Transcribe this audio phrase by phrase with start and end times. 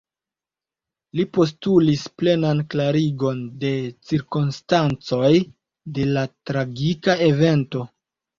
[1.17, 3.69] Li postulis plenan klarigon de
[4.09, 5.31] cirkonstancoj
[5.99, 7.87] de la tragika evento.